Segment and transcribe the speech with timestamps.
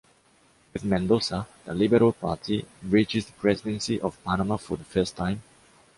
[0.73, 5.43] With Mendoza, the Liberal Party reaches the Presidency of Panama for the first time.